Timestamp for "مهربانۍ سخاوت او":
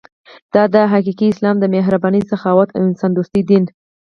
1.75-2.81